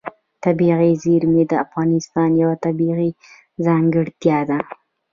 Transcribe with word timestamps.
طبیعي 0.43 0.91
زیرمې 1.03 1.43
د 1.51 1.53
افغانستان 1.65 2.29
یوه 2.41 2.55
طبیعي 2.65 3.09
ځانګړتیا 3.65 4.39
ده. 4.49 4.59